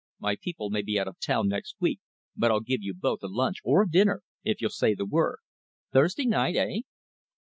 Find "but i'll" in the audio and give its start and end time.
2.35-2.59